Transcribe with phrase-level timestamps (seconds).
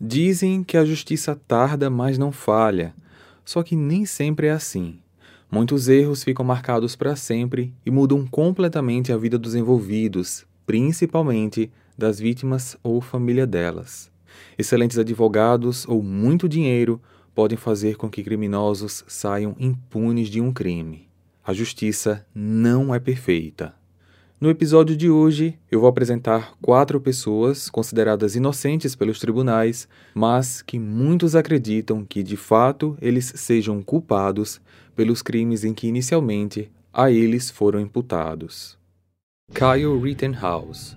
[0.00, 2.94] Dizem que a justiça tarda, mas não falha.
[3.44, 5.00] Só que nem sempre é assim.
[5.50, 12.20] Muitos erros ficam marcados para sempre e mudam completamente a vida dos envolvidos, principalmente das
[12.20, 14.10] vítimas ou família delas.
[14.56, 17.00] Excelentes advogados ou muito dinheiro
[17.34, 21.08] podem fazer com que criminosos saiam impunes de um crime.
[21.42, 23.74] A justiça não é perfeita.
[24.40, 30.78] No episódio de hoje, eu vou apresentar quatro pessoas consideradas inocentes pelos tribunais, mas que
[30.78, 34.60] muitos acreditam que de fato eles sejam culpados
[34.94, 38.78] pelos crimes em que inicialmente a eles foram imputados.
[39.52, 40.96] Kyle Rittenhouse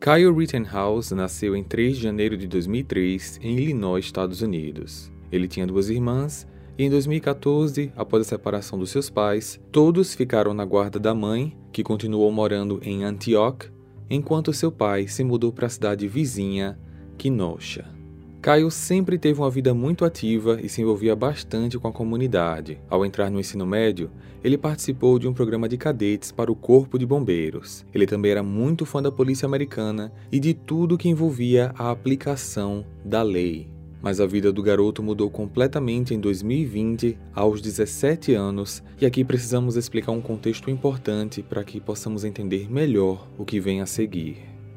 [0.00, 5.12] Kyle Rittenhouse nasceu em 3 de janeiro de 2003 em Illinois, Estados Unidos.
[5.30, 6.44] Ele tinha duas irmãs
[6.78, 11.56] e em 2014, após a separação dos seus pais, todos ficaram na guarda da mãe,
[11.72, 13.70] que continuou morando em Antioch,
[14.10, 16.78] enquanto seu pai se mudou para a cidade vizinha,
[17.16, 17.96] Kenosha.
[18.42, 22.78] Caio sempre teve uma vida muito ativa e se envolvia bastante com a comunidade.
[22.88, 24.08] Ao entrar no ensino médio,
[24.44, 27.84] ele participou de um programa de cadetes para o Corpo de Bombeiros.
[27.92, 32.86] Ele também era muito fã da polícia americana e de tudo que envolvia a aplicação
[33.04, 33.75] da lei.
[34.02, 39.76] Mas a vida do garoto mudou completamente em 2020, aos 17 anos, e aqui precisamos
[39.76, 44.36] explicar um contexto importante para que possamos entender melhor o que vem a seguir.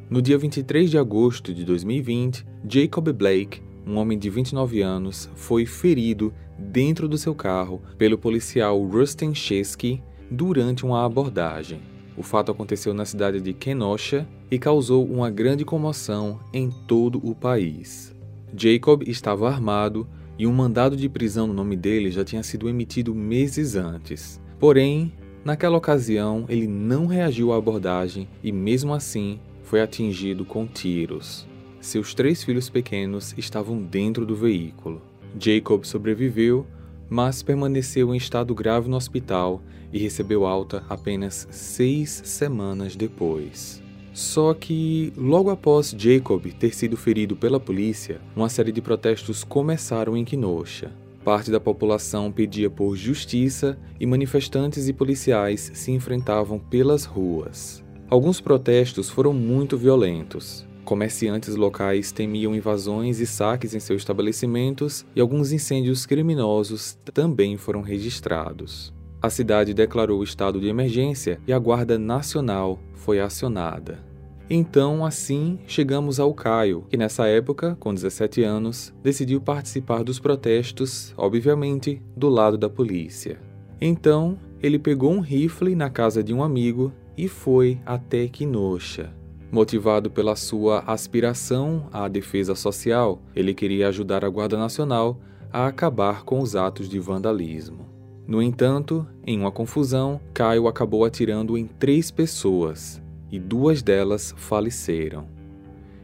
[0.09, 5.66] No dia 23 de agosto de 2020, Jacob Blake, um homem de 29 anos, foi
[5.66, 11.80] ferido dentro do seu carro pelo policial Rustin Chesky durante uma abordagem.
[12.17, 17.33] O fato aconteceu na cidade de Kenosha e causou uma grande comoção em todo o
[17.33, 18.14] país.
[18.55, 23.14] Jacob estava armado e um mandado de prisão no nome dele já tinha sido emitido
[23.14, 24.42] meses antes.
[24.59, 25.11] Porém,
[25.44, 31.47] naquela ocasião, ele não reagiu à abordagem e, mesmo assim, foi atingido com tiros.
[31.81, 35.02] Seus três filhos pequenos estavam dentro do veículo.
[35.39, 36.66] Jacob sobreviveu,
[37.09, 39.61] mas permaneceu em estado grave no hospital
[39.92, 43.82] e recebeu alta apenas seis semanas depois.
[44.20, 50.18] Só que, logo após Jacob ter sido ferido pela polícia, uma série de protestos começaram
[50.18, 50.92] em Kenosha.
[51.24, 57.82] Parte da população pedia por justiça e manifestantes e policiais se enfrentavam pelas ruas.
[58.10, 60.68] Alguns protestos foram muito violentos.
[60.84, 67.82] Comerciantes locais temiam invasões e saques em seus estabelecimentos e alguns incêndios criminosos também foram
[67.82, 68.94] registrados.
[69.22, 74.08] A cidade declarou estado de emergência e a Guarda Nacional foi acionada.
[74.49, 81.14] Então, assim, chegamos ao Caio, que nessa época, com 17 anos, decidiu participar dos protestos,
[81.15, 83.39] obviamente, do lado da polícia.
[83.80, 89.14] Então, ele pegou um rifle na casa de um amigo e foi até Kenosha.
[89.52, 95.20] Motivado pela sua aspiração à defesa social, ele queria ajudar a Guarda Nacional
[95.54, 97.88] a acabar com os atos de vandalismo.
[98.27, 103.02] No entanto, em uma confusão, Caio acabou atirando em três pessoas,
[103.32, 105.26] e duas delas faleceram.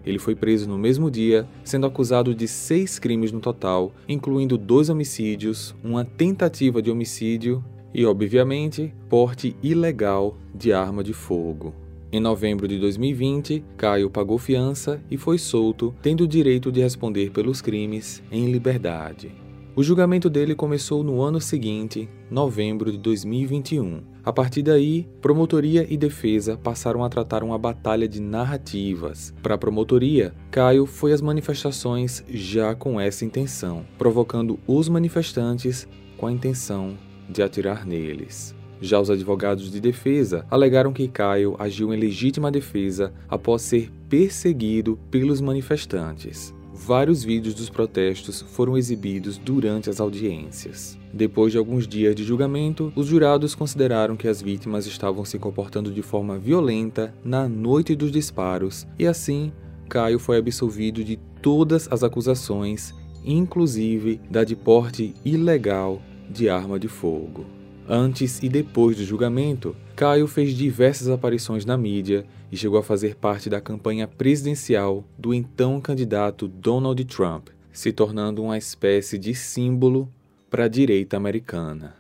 [0.06, 4.90] Ele foi preso no mesmo dia, sendo acusado de seis crimes no total, incluindo dois
[4.90, 11.74] homicídios, uma tentativa de homicídio e, obviamente, porte ilegal de arma de fogo.
[12.12, 17.32] Em novembro de 2020, Caio pagou fiança e foi solto, tendo o direito de responder
[17.32, 19.32] pelos crimes em liberdade.
[19.76, 24.15] O julgamento dele começou no ano seguinte, novembro de 2021.
[24.26, 29.32] A partir daí, promotoria e defesa passaram a tratar uma batalha de narrativas.
[29.44, 35.88] Para a promotoria, Caio foi às manifestações já com essa intenção, provocando os manifestantes
[36.18, 36.98] com a intenção
[37.30, 38.56] de atirar neles.
[38.82, 44.98] Já os advogados de defesa alegaram que Caio agiu em legítima defesa após ser perseguido
[45.12, 46.52] pelos manifestantes.
[46.74, 50.98] Vários vídeos dos protestos foram exibidos durante as audiências.
[51.16, 55.90] Depois de alguns dias de julgamento, os jurados consideraram que as vítimas estavam se comportando
[55.90, 59.54] de forma violenta na noite dos disparos e assim
[59.88, 66.90] Caio foi absolvido de todas as acusações, inclusive da de porte ilegal de arma de
[66.90, 67.46] fogo.
[67.88, 73.16] Antes e depois do julgamento, Caio fez diversas aparições na mídia e chegou a fazer
[73.16, 80.12] parte da campanha presidencial do então candidato Donald Trump, se tornando uma espécie de símbolo
[80.56, 81.98] para a direita americana.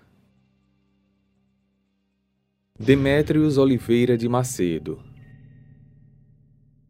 [2.79, 4.97] Demétrios Oliveira de Macedo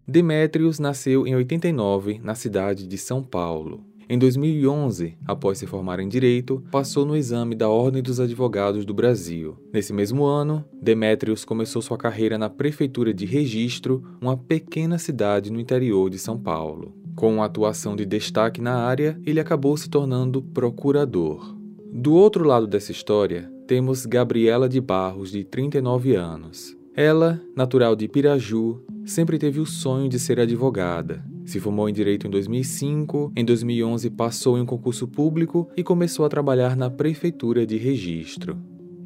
[0.07, 3.83] Demétrios nasceu em 89 na cidade de São Paulo.
[4.07, 8.93] Em 2011, após se formar em Direito, passou no exame da Ordem dos Advogados do
[8.93, 9.57] Brasil.
[9.73, 15.59] Nesse mesmo ano, Demétrios começou sua carreira na Prefeitura de Registro, uma pequena cidade no
[15.59, 16.93] interior de São Paulo.
[17.15, 21.54] Com atuação de destaque na área, ele acabou se tornando procurador.
[21.97, 26.75] Do outro lado dessa história, temos Gabriela de Barros, de 39 anos.
[26.93, 31.23] Ela, natural de Piraju, sempre teve o sonho de ser advogada.
[31.45, 36.25] Se formou em direito em 2005, em 2011 passou em um concurso público e começou
[36.25, 38.57] a trabalhar na prefeitura de registro.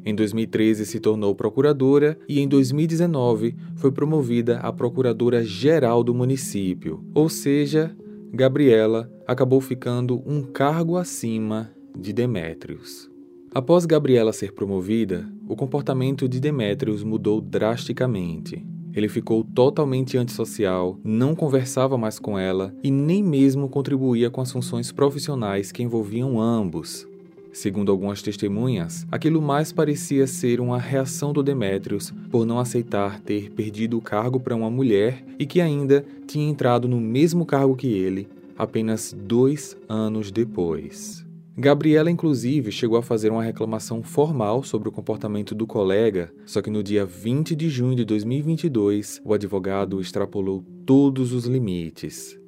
[0.04, 7.04] Em 2013 se tornou procuradora e em 2019 foi promovida a procuradora geral do município,
[7.14, 7.96] ou seja,
[8.32, 11.70] Gabriela acabou ficando um cargo acima
[12.00, 13.10] de Demétrios.
[13.52, 18.64] Após Gabriela ser promovida, o comportamento de Demétrios mudou drasticamente.
[18.94, 24.50] Ele ficou totalmente antissocial, não conversava mais com ela e nem mesmo contribuía com as
[24.50, 27.06] funções profissionais que envolviam ambos.
[27.52, 33.50] Segundo algumas testemunhas, aquilo mais parecia ser uma reação do Demétrios por não aceitar ter
[33.50, 37.88] perdido o cargo para uma mulher e que ainda tinha entrado no mesmo cargo que
[37.88, 41.28] ele apenas dois anos depois.
[41.56, 46.70] Gabriela, inclusive, chegou a fazer uma reclamação formal sobre o comportamento do colega, só que
[46.70, 52.38] no dia 20 de junho de 2022, o advogado extrapolou todos os limites.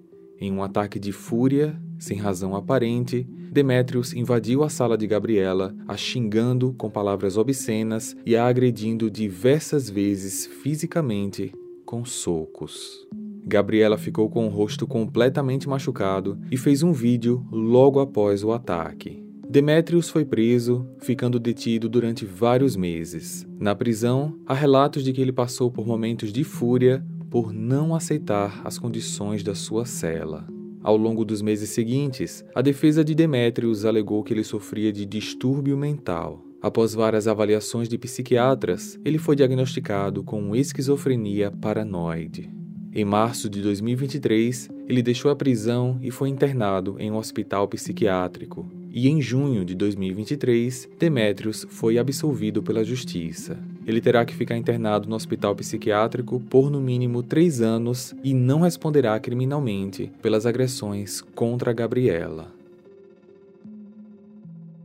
[0.41, 5.95] Em um ataque de fúria, sem razão aparente, Demétrios invadiu a sala de Gabriela, a
[5.95, 11.53] xingando com palavras obscenas e a agredindo diversas vezes fisicamente
[11.85, 13.07] com socos.
[13.45, 19.23] Gabriela ficou com o rosto completamente machucado e fez um vídeo logo após o ataque.
[19.49, 23.47] Demetrius foi preso, ficando detido durante vários meses.
[23.59, 28.63] Na prisão, há relatos de que ele passou por momentos de fúria por não aceitar
[28.65, 30.47] as condições da sua cela.
[30.83, 35.77] Ao longo dos meses seguintes, a defesa de Demetrius alegou que ele sofria de distúrbio
[35.77, 36.43] mental.
[36.61, 42.62] Após várias avaliações de psiquiatras, ele foi diagnosticado com esquizofrenia paranoide.
[42.95, 48.67] Em março de 2023, ele deixou a prisão e foi internado em um hospital psiquiátrico.
[48.93, 53.59] E em junho de 2023, Demetrius foi absolvido pela justiça.
[53.87, 58.61] Ele terá que ficar internado no hospital psiquiátrico por no mínimo três anos e não
[58.61, 62.53] responderá criminalmente pelas agressões contra Gabriela.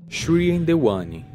[0.07, 1.25] Shreen Dewane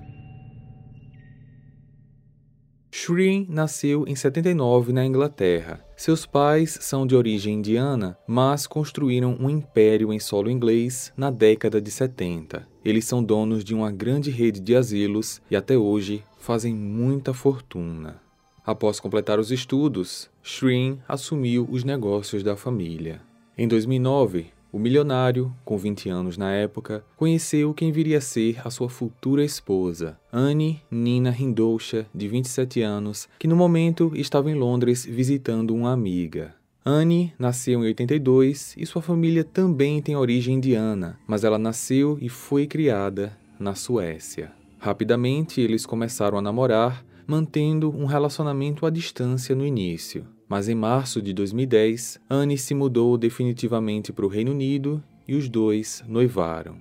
[2.94, 5.82] Shreen nasceu em 79 na Inglaterra.
[5.96, 11.80] Seus pais são de origem indiana, mas construíram um império em solo inglês na década
[11.80, 12.68] de 70.
[12.84, 18.20] Eles são donos de uma grande rede de asilos e até hoje fazem muita fortuna.
[18.64, 23.22] Após completar os estudos, Shreen assumiu os negócios da família.
[23.56, 28.70] Em 2009, o milionário, com 20 anos na época, conheceu quem viria a ser a
[28.70, 35.04] sua futura esposa, Anne Nina Hindoucha, de 27 anos, que no momento estava em Londres
[35.04, 36.54] visitando uma amiga.
[36.84, 42.28] Anne nasceu em 82 e sua família também tem origem indiana, mas ela nasceu e
[42.28, 44.50] foi criada na Suécia.
[44.78, 50.26] Rapidamente eles começaram a namorar, mantendo um relacionamento à distância no início.
[50.52, 55.48] Mas em março de 2010, Anne se mudou definitivamente para o Reino Unido e os
[55.48, 56.76] dois noivaram.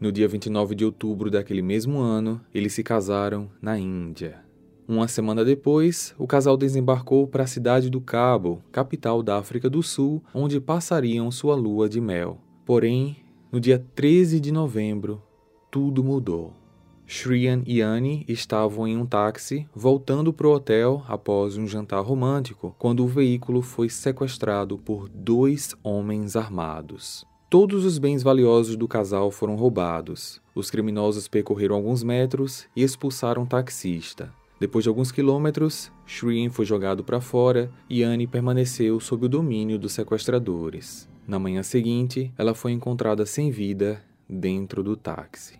[0.00, 4.38] No dia 29 de outubro daquele mesmo ano, eles se casaram na Índia.
[4.88, 9.82] Uma semana depois, o casal desembarcou para a cidade do Cabo, capital da África do
[9.82, 12.38] Sul, onde passariam sua lua de mel.
[12.64, 13.18] Porém,
[13.52, 15.22] no dia 13 de novembro,
[15.70, 16.54] tudo mudou.
[17.12, 22.72] Shrian e Annie estavam em um táxi voltando para o hotel após um jantar romântico
[22.78, 27.26] quando o veículo foi sequestrado por dois homens armados.
[27.50, 30.40] Todos os bens valiosos do casal foram roubados.
[30.54, 34.32] Os criminosos percorreram alguns metros e expulsaram o taxista.
[34.60, 39.80] Depois de alguns quilômetros, Shrian foi jogado para fora e Annie permaneceu sob o domínio
[39.80, 41.08] dos sequestradores.
[41.26, 45.59] Na manhã seguinte, ela foi encontrada sem vida dentro do táxi.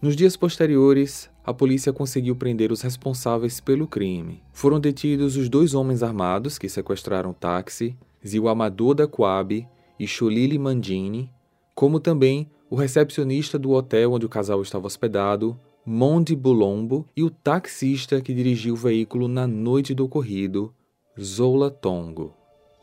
[0.00, 4.44] Nos dias posteriores, a polícia conseguiu prender os responsáveis pelo crime.
[4.52, 9.66] Foram detidos os dois homens armados que sequestraram o táxi, Zil Amador da Coab
[9.98, 11.28] e Cholili Mandini,
[11.74, 17.30] como também o recepcionista do hotel onde o casal estava hospedado, Mondi Bulombo, e o
[17.30, 20.72] taxista que dirigiu o veículo na noite do ocorrido,
[21.20, 22.37] Zola Tongo.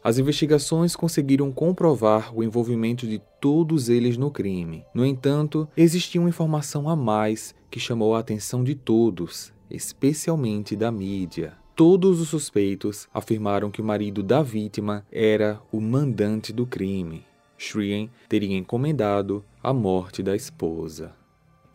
[0.06, 4.86] As investigações conseguiram comprovar o envolvimento de todos eles no crime.
[4.94, 10.92] No entanto, existia uma informação a mais que chamou a atenção de todos, especialmente da
[10.92, 11.58] mídia.
[11.76, 17.26] Todos os suspeitos afirmaram que o marido da vítima era o mandante do crime.
[17.58, 21.16] Shrien teria encomendado a morte da esposa.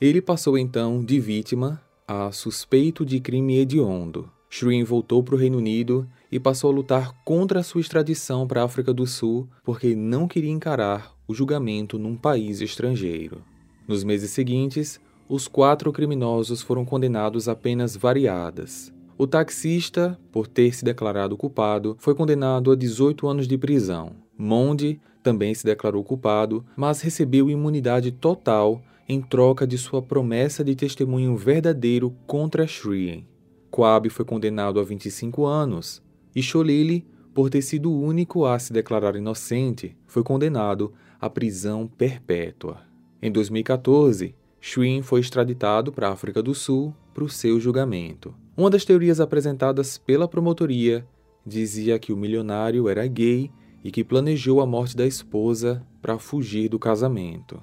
[0.01, 4.31] Ele passou então de vítima a suspeito de crime hediondo.
[4.50, 8.61] Shreen voltou para o Reino Unido e passou a lutar contra a sua extradição para
[8.61, 13.42] a África do Sul porque não queria encarar o julgamento num país estrangeiro.
[13.87, 18.92] Nos meses seguintes, os quatro criminosos foram condenados a penas variadas.
[19.16, 24.16] O taxista, por ter se declarado culpado, foi condenado a 18 anos de prisão.
[24.37, 30.75] Monde também se declarou culpado, mas recebeu imunidade total em troca de sua promessa de
[30.75, 33.30] testemunho verdadeiro contra Shreen.
[33.71, 36.03] Quab foi condenado a 25 anos
[36.35, 41.87] e Cholili, por ter sido o único a se declarar inocente, foi condenado à prisão
[41.87, 42.83] perpétua.
[43.23, 48.35] Em 2014, Shreen foi extraditado para a África do Sul para o seu julgamento.
[48.57, 51.07] Uma das teorias apresentadas pela promotoria
[51.47, 53.50] dizia que o milionário era gay
[53.83, 57.62] e que planejou a morte da esposa para fugir do casamento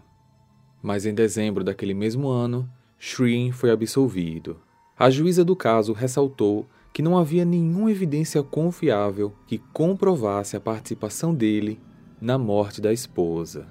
[0.82, 4.58] mas em dezembro daquele mesmo ano, Shreen foi absolvido.
[5.00, 11.36] A juíza do caso ressaltou que não havia nenhuma evidência confiável que comprovasse a participação
[11.36, 11.80] dele
[12.20, 13.68] na morte da esposa.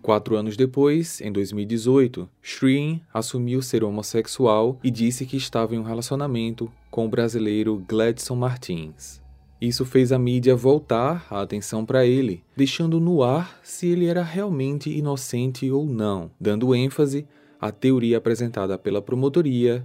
[0.00, 5.82] Quatro anos depois, em 2018, Shreen assumiu ser homossexual e disse que estava em um
[5.82, 9.20] relacionamento com o brasileiro Gladson Martins.
[9.60, 14.22] Isso fez a mídia voltar a atenção para ele, deixando no ar se ele era
[14.22, 17.26] realmente inocente ou não, dando ênfase
[17.60, 19.84] à teoria apresentada pela promotoria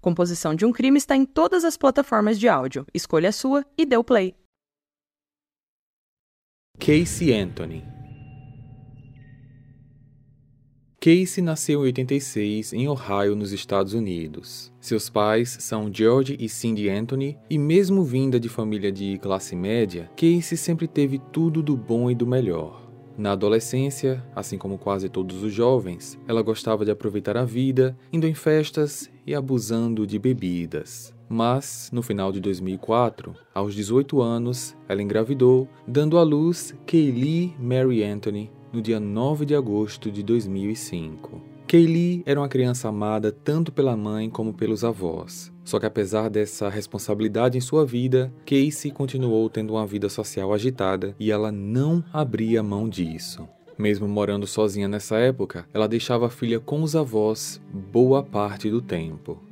[0.00, 2.86] Composição de um crime está em todas as plataformas de áudio.
[2.94, 4.34] Escolha a sua e dê o play.
[6.78, 7.84] Casey Anthony
[11.00, 14.72] Casey nasceu em 86 em Ohio, nos Estados Unidos.
[14.80, 20.10] Seus pais são George e Cindy Anthony, e mesmo vinda de família de classe média,
[20.16, 22.87] Casey sempre teve tudo do bom e do melhor.
[23.18, 28.28] Na adolescência, assim como quase todos os jovens, ela gostava de aproveitar a vida, indo
[28.28, 31.12] em festas e abusando de bebidas.
[31.28, 38.04] Mas, no final de 2004, aos 18 anos, ela engravidou, dando à luz Kaylee Mary
[38.04, 41.42] Anthony, no dia 9 de agosto de 2005.
[41.66, 45.52] Kaylee era uma criança amada tanto pela mãe como pelos avós.
[45.68, 51.14] Só que apesar dessa responsabilidade em sua vida, Casey continuou tendo uma vida social agitada
[51.20, 53.46] e ela não abria mão disso.
[53.76, 58.80] Mesmo morando sozinha nessa época, ela deixava a filha com os avós boa parte do
[58.80, 59.42] tempo.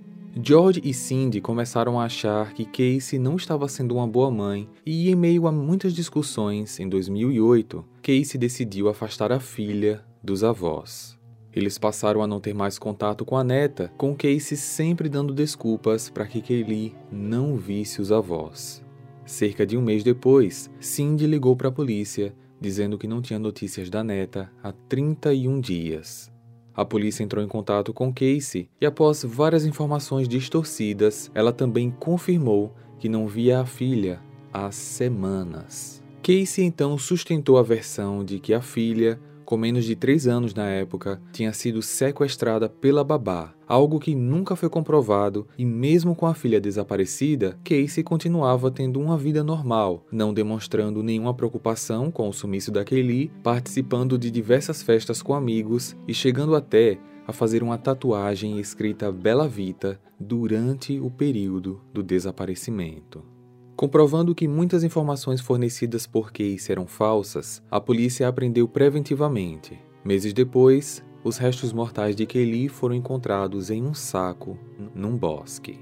[0.42, 5.10] George e Cindy começaram a achar que Casey não estava sendo uma boa mãe, e
[5.10, 11.15] em meio a muitas discussões, em 2008, Casey decidiu afastar a filha dos avós.
[11.56, 16.10] Eles passaram a não ter mais contato com a neta, com Casey sempre dando desculpas
[16.10, 18.84] para que Kaylee não visse os avós.
[19.24, 23.88] Cerca de um mês depois, Cindy ligou para a polícia, dizendo que não tinha notícias
[23.88, 26.30] da neta há 31 dias.
[26.74, 32.74] A polícia entrou em contato com Casey e, após várias informações distorcidas, ela também confirmou
[32.98, 34.20] que não via a filha
[34.52, 36.02] há semanas.
[36.22, 40.66] Casey então sustentou a versão de que a filha com menos de 3 anos na
[40.66, 46.34] época, tinha sido sequestrada pela babá, algo que nunca foi comprovado, e mesmo com a
[46.34, 52.72] filha desaparecida, Casey continuava tendo uma vida normal, não demonstrando nenhuma preocupação com o sumiço
[52.72, 58.58] da Kaylee, participando de diversas festas com amigos e chegando até a fazer uma tatuagem
[58.58, 63.35] escrita Bela Vita durante o período do desaparecimento.
[63.76, 69.78] Comprovando que muitas informações fornecidas por Case eram falsas, a polícia a prendeu preventivamente.
[70.02, 74.58] Meses depois, os restos mortais de Kelly foram encontrados em um saco
[74.94, 75.78] num bosque.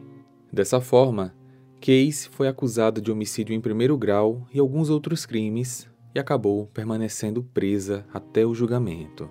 [0.52, 1.32] Dessa forma,
[1.80, 7.44] Case foi acusada de homicídio em primeiro grau e alguns outros crimes e acabou permanecendo
[7.44, 9.30] presa até o julgamento.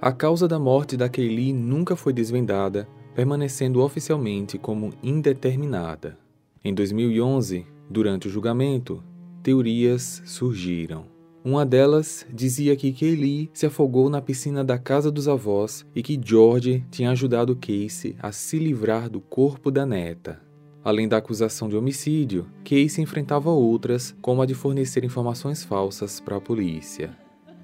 [0.00, 6.18] A causa da morte da Kelly nunca foi desvendada, permanecendo oficialmente como indeterminada.
[6.64, 9.04] Em 2011, Durante o julgamento,
[9.42, 11.04] teorias surgiram.
[11.44, 16.18] Uma delas dizia que Kaylee se afogou na piscina da casa dos avós e que
[16.18, 20.40] George tinha ajudado Casey a se livrar do corpo da neta.
[20.82, 26.38] Além da acusação de homicídio, Casey enfrentava outras, como a de fornecer informações falsas para
[26.38, 27.14] a polícia.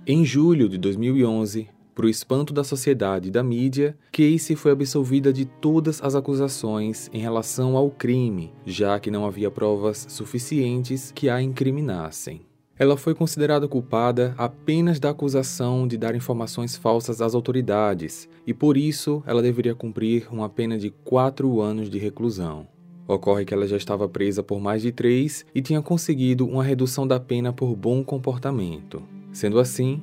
[0.07, 5.33] Em julho de 2011, para o espanto da sociedade e da mídia, Casey foi absolvida
[5.33, 11.29] de todas as acusações em relação ao crime, já que não havia provas suficientes que
[11.29, 12.43] a incriminassem.
[12.79, 18.77] Ela foi considerada culpada apenas da acusação de dar informações falsas às autoridades e, por
[18.77, 22.69] isso, ela deveria cumprir uma pena de quatro anos de reclusão.
[23.09, 27.09] Ocorre que ela já estava presa por mais de três e tinha conseguido uma redução
[27.09, 29.03] da pena por bom comportamento.
[29.33, 30.01] Sendo assim,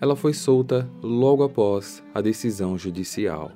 [0.00, 3.52] ela foi solta logo após a decisão judicial.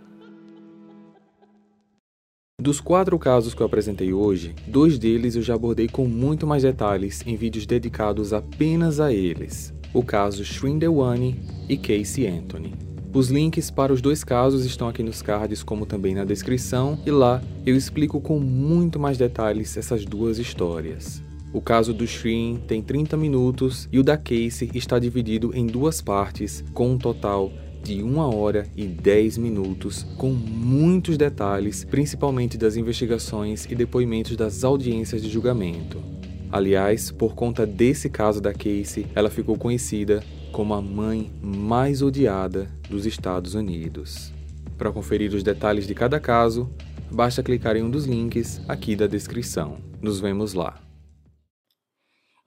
[2.61, 6.65] Dos quatro casos que eu apresentei hoje, dois deles eu já abordei com muito mais
[6.65, 12.75] detalhes em vídeos dedicados apenas a eles: o caso Shrindewani e Casey Anthony.
[13.15, 17.11] Os links para os dois casos estão aqui nos cards, como também na descrição, e
[17.11, 21.23] lá eu explico com muito mais detalhes essas duas histórias.
[21.53, 26.03] O caso do Shreen tem 30 minutos e o da Casey está dividido em duas
[26.03, 27.51] partes, com um total
[27.83, 34.63] de 1 hora e 10 minutos, com muitos detalhes, principalmente das investigações e depoimentos das
[34.63, 36.03] audiências de julgamento.
[36.51, 42.71] Aliás, por conta desse caso da Casey, ela ficou conhecida como a mãe mais odiada
[42.89, 44.33] dos Estados Unidos.
[44.77, 46.71] Para conferir os detalhes de cada caso,
[47.11, 49.77] basta clicar em um dos links aqui da descrição.
[50.01, 50.88] Nos vemos lá.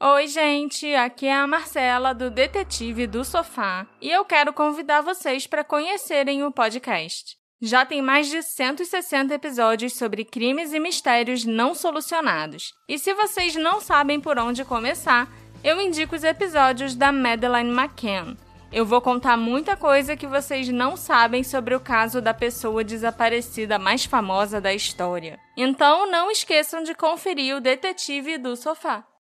[0.04, 5.46] Oi, gente, aqui é a Marcela do Detetive do Sofá e eu quero convidar vocês
[5.46, 7.38] para conhecerem o podcast.
[7.62, 12.74] Já tem mais de 160 episódios sobre crimes e mistérios não solucionados.
[12.90, 15.32] E se vocês não sabem por onde começar,
[15.64, 18.36] eu indico os episódios da Madeleine McCann.
[18.72, 23.78] Eu vou contar muita coisa que vocês não sabem sobre o caso da pessoa desaparecida
[23.78, 25.38] mais famosa da história.
[25.56, 29.04] Então não esqueçam de conferir o Detetive do Sofá.